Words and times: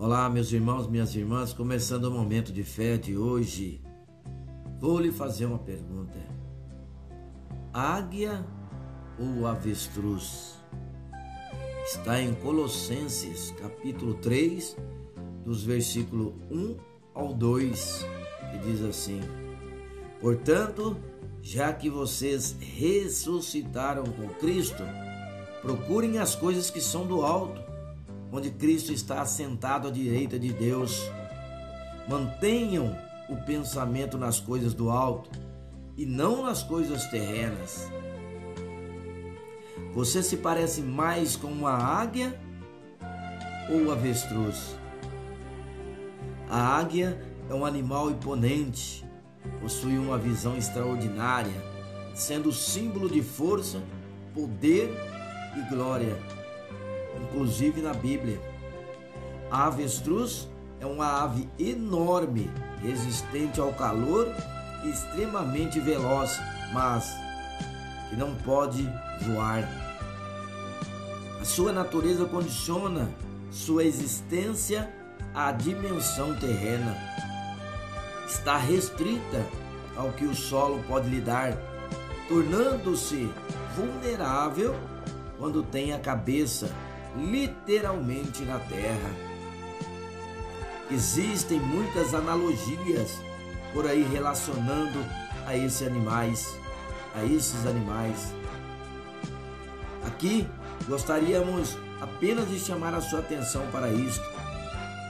Olá, 0.00 0.30
meus 0.30 0.52
irmãos, 0.52 0.86
minhas 0.86 1.12
irmãs, 1.16 1.52
começando 1.52 2.04
o 2.04 2.10
momento 2.12 2.52
de 2.52 2.62
fé 2.62 2.96
de 2.96 3.16
hoje. 3.16 3.82
Vou 4.78 5.00
lhe 5.00 5.10
fazer 5.10 5.46
uma 5.46 5.58
pergunta: 5.58 6.16
águia 7.72 8.46
ou 9.18 9.44
avestruz? 9.44 10.54
Está 11.84 12.22
em 12.22 12.32
Colossenses, 12.32 13.52
capítulo 13.60 14.14
3, 14.14 14.76
dos 15.44 15.64
versículos 15.64 16.32
1 16.48 16.76
ao 17.12 17.34
2, 17.34 18.06
que 18.52 18.58
diz 18.58 18.80
assim: 18.82 19.20
Portanto, 20.20 20.96
já 21.42 21.72
que 21.72 21.90
vocês 21.90 22.56
ressuscitaram 22.60 24.04
com 24.04 24.28
Cristo, 24.34 24.84
procurem 25.60 26.18
as 26.18 26.36
coisas 26.36 26.70
que 26.70 26.80
são 26.80 27.04
do 27.04 27.24
alto 27.24 27.77
onde 28.32 28.50
Cristo 28.50 28.92
está 28.92 29.22
assentado 29.22 29.88
à 29.88 29.90
direita 29.90 30.38
de 30.38 30.52
Deus. 30.52 31.10
Mantenham 32.08 32.96
o 33.28 33.36
pensamento 33.36 34.16
nas 34.16 34.40
coisas 34.40 34.74
do 34.74 34.90
alto 34.90 35.30
e 35.96 36.06
não 36.06 36.44
nas 36.44 36.62
coisas 36.62 37.06
terrenas. 37.06 37.90
Você 39.94 40.22
se 40.22 40.36
parece 40.36 40.80
mais 40.80 41.36
com 41.36 41.48
uma 41.48 41.72
águia 41.72 42.38
ou 43.70 43.90
avestruz? 43.90 44.76
A 46.48 46.78
águia 46.78 47.20
é 47.50 47.54
um 47.54 47.64
animal 47.64 48.10
imponente, 48.10 49.04
possui 49.60 49.98
uma 49.98 50.16
visão 50.16 50.56
extraordinária, 50.56 51.52
sendo 52.14 52.52
símbolo 52.52 53.08
de 53.08 53.22
força, 53.22 53.82
poder 54.34 54.90
e 55.56 55.74
glória 55.74 56.37
inclusive 57.22 57.80
na 57.80 57.92
Bíblia. 57.92 58.40
A 59.50 59.66
avestruz 59.66 60.48
é 60.80 60.86
uma 60.86 61.24
ave 61.24 61.48
enorme, 61.58 62.50
resistente 62.82 63.60
ao 63.60 63.72
calor 63.72 64.28
e 64.84 64.90
extremamente 64.90 65.80
veloz, 65.80 66.38
mas 66.72 67.10
que 68.08 68.16
não 68.16 68.34
pode 68.36 68.82
voar. 69.22 69.68
A 71.40 71.44
sua 71.44 71.72
natureza 71.72 72.24
condiciona 72.26 73.08
sua 73.50 73.84
existência 73.84 74.92
à 75.34 75.52
dimensão 75.52 76.34
terrena. 76.36 76.96
Está 78.26 78.56
restrita 78.56 79.44
ao 79.96 80.12
que 80.12 80.24
o 80.24 80.34
solo 80.34 80.82
pode 80.86 81.08
lhe 81.08 81.20
dar, 81.20 81.56
tornando-se 82.28 83.30
vulnerável 83.74 84.74
quando 85.38 85.62
tem 85.62 85.92
a 85.92 85.98
cabeça 85.98 86.70
literalmente 87.18 88.42
na 88.44 88.58
terra. 88.58 89.10
Existem 90.90 91.60
muitas 91.60 92.14
analogias 92.14 93.20
por 93.72 93.86
aí 93.86 94.02
relacionando 94.02 95.04
a 95.46 95.56
esses 95.56 95.86
animais, 95.86 96.56
a 97.14 97.24
esses 97.24 97.66
animais. 97.66 98.32
Aqui 100.06 100.48
gostaríamos 100.88 101.76
apenas 102.00 102.48
de 102.48 102.58
chamar 102.58 102.94
a 102.94 103.00
sua 103.00 103.18
atenção 103.18 103.66
para 103.70 103.90
isto. 103.90 104.24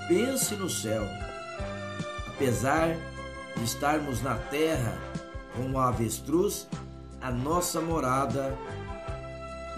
Pense 0.08 0.54
no 0.56 0.68
céu. 0.68 1.04
Apesar 2.26 2.96
de 3.56 3.64
estarmos 3.64 4.22
na 4.22 4.34
terra 4.34 4.96
como 5.54 5.78
a 5.78 5.88
avestruz, 5.88 6.66
a 7.20 7.30
nossa 7.30 7.80
morada 7.80 8.56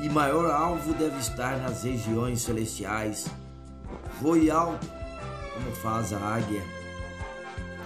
e 0.02 0.08
maior 0.08 0.50
alvo 0.50 0.94
deve 0.94 1.18
estar 1.18 1.58
nas 1.58 1.84
regiões 1.84 2.40
celestiais. 2.40 3.26
Voe 4.20 4.50
alto, 4.50 4.86
como 5.54 5.70
faz 5.76 6.12
a 6.12 6.18
águia. 6.18 6.62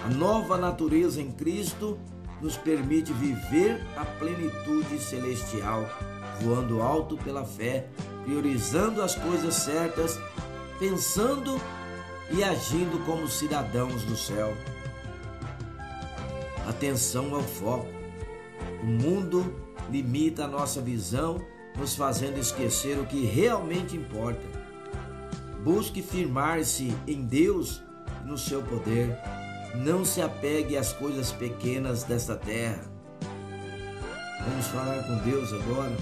A 0.05 0.09
nova 0.09 0.57
natureza 0.57 1.21
em 1.21 1.33
Cristo 1.33 1.99
nos 2.41 2.57
permite 2.57 3.13
viver 3.13 3.83
a 3.97 4.05
plenitude 4.05 4.99
celestial, 4.99 5.89
voando 6.41 6.83
alto 6.83 7.17
pela 7.17 7.45
fé, 7.45 7.89
priorizando 8.25 9.03
as 9.03 9.15
coisas 9.15 9.55
certas, 9.55 10.19
pensando 10.79 11.61
e 12.31 12.45
agindo 12.45 13.05
como 13.05 13.27
cidadãos 13.29 14.03
do 14.05 14.17
céu. 14.17 14.55
Atenção 16.69 17.35
ao 17.35 17.43
foco. 17.43 17.89
O 18.83 18.87
mundo 18.87 19.55
limita 19.91 20.45
a 20.45 20.49
nossa 20.49 20.81
visão 20.81 21.41
nos 21.77 21.97
fazendo 21.97 22.39
esquecer 22.39 22.99
o 22.99 23.07
que 23.07 23.25
realmente 23.25 23.97
importa. 23.97 24.47
Busque 25.63 26.03
firmar-se 26.03 26.95
em 27.07 27.25
Deus 27.25 27.83
no 28.25 28.39
seu 28.39 28.63
poder. 28.63 29.19
Não 29.75 30.05
se 30.05 30.21
apegue 30.21 30.77
às 30.77 30.93
coisas 30.93 31.33
pequenas 31.33 32.05
desta 32.05 32.37
terra. 32.37 32.85
Vamos 34.47 34.67
falar 34.67 35.03
com 35.05 35.17
Deus 35.29 35.53
agora. 35.53 35.97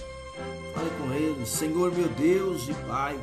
Fale 0.74 0.90
com 0.98 1.12
Ele, 1.14 1.46
Senhor 1.46 1.92
meu 1.92 2.08
Deus 2.08 2.68
e 2.68 2.74
Pai. 2.86 3.18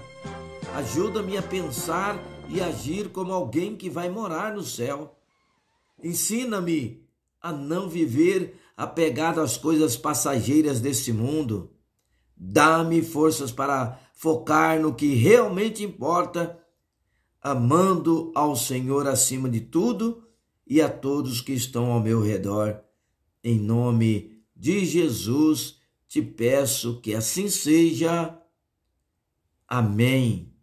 Ajuda-me 0.76 1.38
a 1.38 1.42
pensar 1.42 2.18
e 2.48 2.62
agir 2.62 3.10
como 3.10 3.34
alguém 3.34 3.76
que 3.76 3.90
vai 3.90 4.10
morar 4.10 4.54
no 4.54 4.64
céu. 4.64 5.16
Ensina-me 6.02 7.04
a 7.42 7.52
não 7.52 7.90
viver 7.90 8.56
apegado 8.78 9.42
às 9.42 9.58
coisas 9.58 9.98
passageiras 9.98 10.80
deste 10.80 11.12
mundo 11.12 11.70
Dá-me 12.40 13.02
forças 13.02 13.52
para 13.52 14.00
focar 14.14 14.80
no 14.80 14.96
que 14.96 15.14
realmente 15.14 15.84
importa, 15.84 16.58
amando 17.42 18.32
ao 18.34 18.56
Senhor 18.56 19.08
acima 19.08 19.50
de 19.50 19.60
tudo 19.60 20.24
e 20.66 20.82
a 20.82 20.90
todos 20.90 21.42
que 21.42 21.52
estão 21.52 21.92
ao 21.92 22.00
meu 22.00 22.22
redor. 22.22 22.82
Em 23.44 23.60
nome 23.60 24.42
de 24.56 24.86
Jesus, 24.86 25.80
te 26.08 26.22
peço 26.22 27.02
que 27.02 27.14
assim 27.14 27.50
seja. 27.50 28.42
Amém. 29.68 30.54